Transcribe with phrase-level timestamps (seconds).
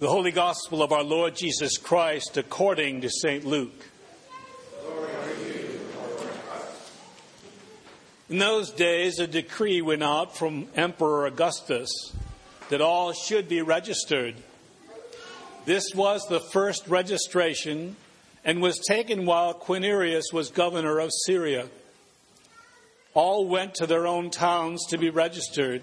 [0.00, 3.44] The Holy Gospel of our Lord Jesus Christ according to St.
[3.44, 3.84] Luke.
[8.28, 12.12] In those days, a decree went out from Emperor Augustus
[12.70, 14.34] that all should be registered.
[15.64, 17.94] This was the first registration
[18.44, 21.68] and was taken while Quirinius was governor of Syria.
[23.14, 25.82] All went to their own towns to be registered.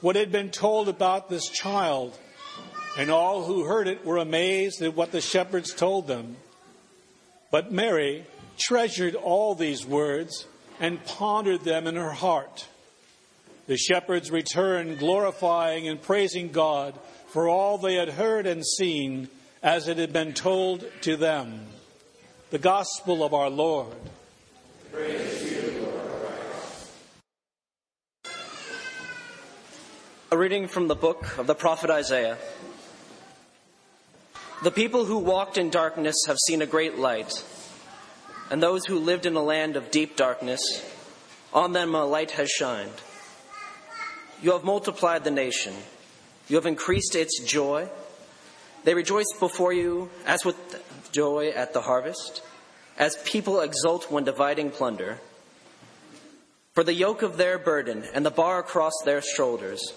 [0.00, 2.16] what had been told about this child,
[2.98, 6.36] and all who heard it were amazed at what the shepherds told them.
[7.50, 8.24] But Mary
[8.58, 10.46] treasured all these words
[10.78, 12.66] and pondered them in her heart.
[13.66, 19.28] The shepherds returned, glorifying and praising God for all they had heard and seen
[19.62, 21.66] as it had been told to them.
[22.50, 23.94] The Gospel of our Lord.
[24.92, 25.39] Praise
[30.32, 32.38] A reading from the book of the prophet Isaiah.
[34.62, 37.44] The people who walked in darkness have seen a great light,
[38.48, 40.60] and those who lived in a land of deep darkness,
[41.52, 42.92] on them a light has shined.
[44.40, 45.74] You have multiplied the nation,
[46.46, 47.88] you have increased its joy.
[48.84, 52.40] They rejoice before you as with joy at the harvest,
[52.96, 55.18] as people exult when dividing plunder.
[56.74, 59.92] For the yoke of their burden and the bar across their shoulders,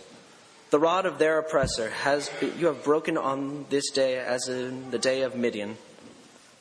[0.74, 4.90] the rod of their oppressor has been, you have broken on this day as in
[4.90, 5.78] the day of Midian.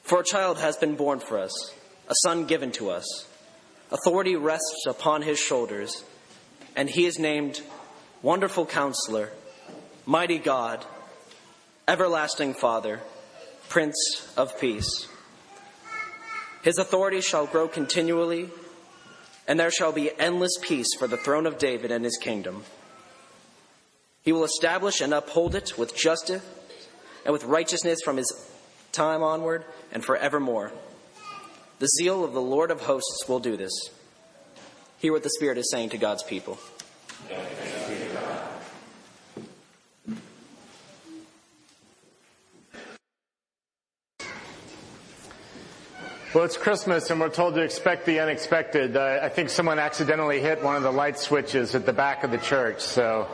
[0.02, 1.72] For a child has been born for us,
[2.10, 3.26] a son given to us.
[3.90, 6.04] Authority rests upon his shoulders,
[6.76, 7.62] and he is named
[8.20, 9.30] Wonderful Counselor,
[10.04, 10.84] Mighty God,
[11.88, 13.00] Everlasting Father,
[13.70, 15.08] Prince of Peace.
[16.62, 18.50] His authority shall grow continually,
[19.48, 22.64] and there shall be endless peace for the throne of David and his kingdom
[24.22, 26.42] he will establish and uphold it with justice
[27.24, 28.48] and with righteousness from his
[28.92, 30.72] time onward and forevermore.
[31.78, 33.72] The zeal of the Lord of hosts will do this.
[34.98, 36.58] Hear what the Spirit is saying to God's people.
[46.34, 48.96] Well, it's Christmas and we're told to expect the unexpected.
[48.96, 52.30] Uh, I think someone accidentally hit one of the light switches at the back of
[52.30, 53.28] the church, so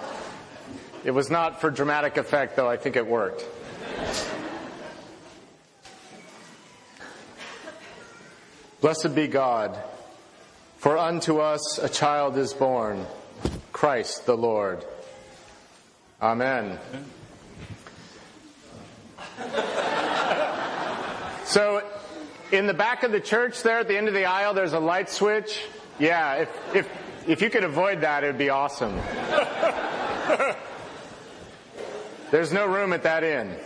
[1.05, 3.45] it was not for dramatic effect, though I think it worked.
[8.81, 9.77] Blessed be God,
[10.79, 13.07] for unto us a child is born,
[13.73, 14.85] Christ the Lord.
[16.23, 16.79] Amen.
[21.49, 21.83] So,
[22.53, 24.79] in the back of the church there at the end of the aisle, there's a
[24.79, 25.63] light switch.
[25.99, 26.91] Yeah, if, if,
[27.27, 29.01] if you could avoid that, it would be awesome.
[32.31, 33.57] There's no room at that inn.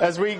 [0.00, 0.38] As we.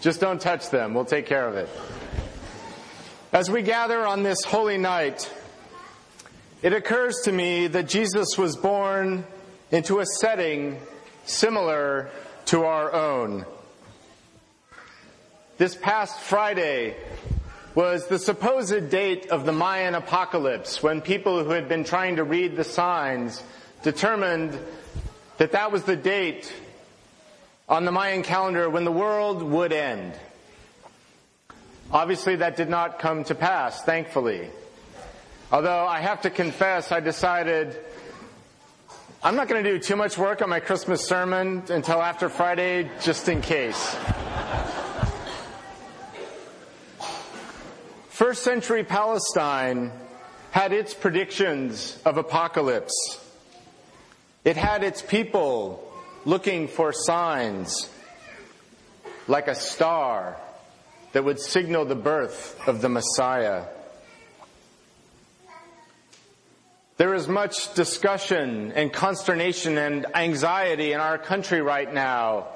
[0.00, 0.94] Just don't touch them.
[0.94, 1.68] We'll take care of it.
[3.32, 5.30] As we gather on this holy night,
[6.62, 9.24] it occurs to me that Jesus was born
[9.70, 10.80] into a setting
[11.26, 12.08] similar
[12.46, 13.44] to our own.
[15.60, 16.96] This past Friday
[17.74, 22.24] was the supposed date of the Mayan apocalypse when people who had been trying to
[22.24, 23.42] read the signs
[23.82, 24.58] determined
[25.36, 26.50] that that was the date
[27.68, 30.14] on the Mayan calendar when the world would end.
[31.92, 34.48] Obviously that did not come to pass, thankfully.
[35.52, 37.76] Although I have to confess, I decided
[39.22, 42.90] I'm not going to do too much work on my Christmas sermon until after Friday,
[43.02, 43.94] just in case.
[48.20, 49.92] First century Palestine
[50.50, 53.18] had its predictions of apocalypse.
[54.44, 55.90] It had its people
[56.26, 57.88] looking for signs
[59.26, 60.36] like a star
[61.12, 63.64] that would signal the birth of the Messiah.
[66.98, 72.48] There is much discussion and consternation and anxiety in our country right now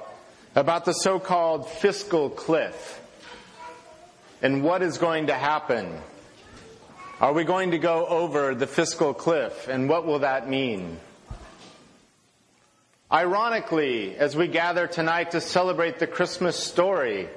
[0.55, 3.01] about the so-called fiscal cliff
[4.45, 5.91] and what is going to happen.
[7.19, 10.99] Are we going to go over the fiscal cliff and what will that mean?
[13.11, 17.31] Ironically, as we gather tonight to celebrate the Christmas story,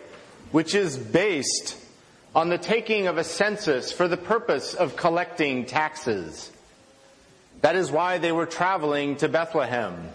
[0.52, 1.78] which is based
[2.36, 6.52] on the taking of a census for the purpose of collecting taxes.
[7.62, 10.10] That is why they were traveling to Bethlehem,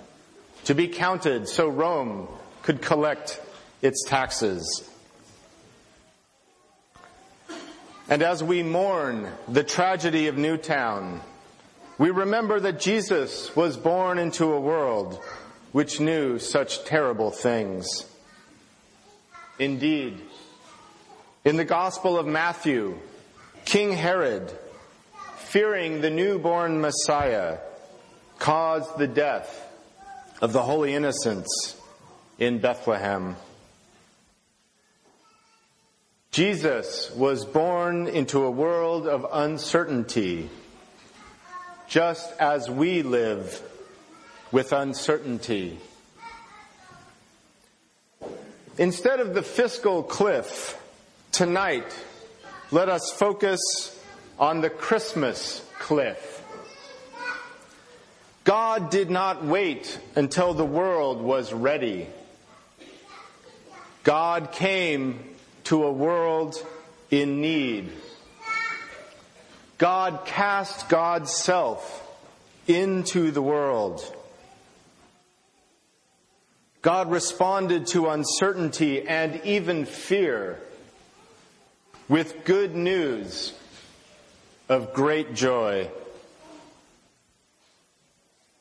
[0.65, 2.29] to be counted so Rome
[2.63, 3.41] could collect
[3.81, 4.91] its taxes.
[8.09, 11.21] And as we mourn the tragedy of Newtown,
[11.99, 15.23] we remember that Jesus was born into a world
[15.71, 18.07] which knew such terrible things.
[19.59, 20.21] Indeed,
[21.45, 22.99] in the Gospel of Matthew,
[23.65, 24.53] King Herod,
[25.37, 27.59] fearing the newborn Messiah,
[28.39, 29.69] caused the death
[30.41, 31.77] of the holy innocents
[32.39, 33.37] in Bethlehem.
[36.33, 40.49] Jesus was born into a world of uncertainty,
[41.89, 43.61] just as we live
[44.51, 45.79] with uncertainty.
[48.79, 50.81] Instead of the fiscal cliff,
[51.33, 51.95] tonight,
[52.71, 53.61] let us focus
[54.39, 56.43] on the Christmas cliff.
[58.45, 62.07] God did not wait until the world was ready.
[64.03, 65.32] God came
[65.73, 66.55] to a world
[67.11, 67.91] in need.
[69.79, 72.07] God cast God's self
[72.67, 74.05] into the world.
[76.83, 80.61] God responded to uncertainty and even fear
[82.07, 83.55] with good news
[84.69, 85.89] of great joy.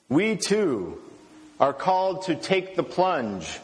[0.08, 1.02] We too
[1.60, 3.60] are called to take the plunge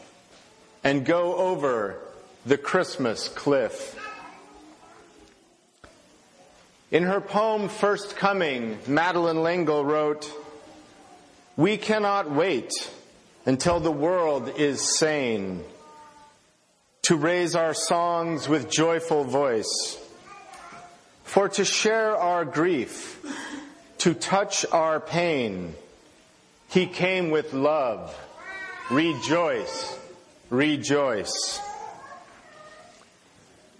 [0.84, 1.98] and go over
[2.46, 3.96] the Christmas cliff.
[6.90, 10.32] In her poem First Coming, Madeleine L'Engle wrote,
[11.56, 12.72] We cannot wait
[13.44, 15.64] until the world is sane,
[17.02, 19.98] to raise our songs with joyful voice,
[21.24, 23.22] for to share our grief,
[23.98, 25.74] to touch our pain.
[26.70, 28.18] He came with love.
[28.90, 29.98] Rejoice,
[30.48, 31.60] rejoice.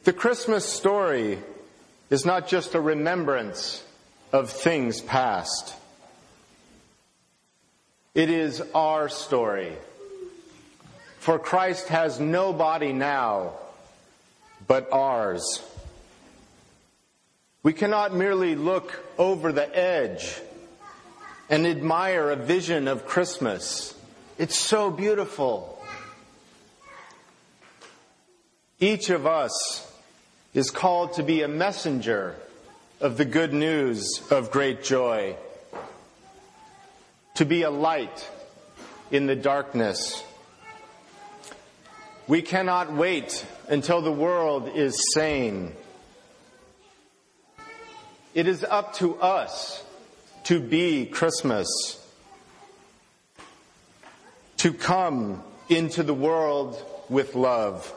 [0.08, 1.38] The Christmas story
[2.08, 3.84] is not just a remembrance
[4.32, 5.74] of things past.
[8.14, 9.70] It is our story.
[11.18, 13.52] For Christ has no body now
[14.66, 15.62] but ours.
[17.62, 20.40] We cannot merely look over the edge
[21.50, 23.94] and admire a vision of Christmas.
[24.38, 25.84] It's so beautiful.
[28.80, 29.84] Each of us
[30.58, 32.34] is called to be a messenger
[33.00, 35.36] of the good news of great joy
[37.34, 38.28] to be a light
[39.12, 40.24] in the darkness.
[42.26, 45.76] We cannot wait until the world is sane.
[48.34, 49.84] It is up to us
[50.42, 51.68] to be Christmas,
[54.56, 57.94] to come into the world with love.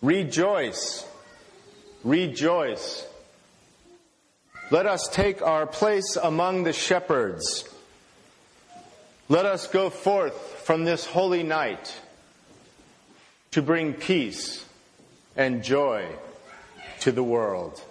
[0.00, 1.04] Rejoice,
[2.04, 3.06] rejoice.
[4.70, 7.68] Let us take our place among the shepherds.
[9.28, 11.94] Let us go forth from this holy night
[13.50, 14.64] to bring peace
[15.36, 16.06] and joy
[17.00, 17.82] to the world.